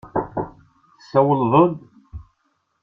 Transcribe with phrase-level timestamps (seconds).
[0.99, 1.73] Tsawleḍ-d?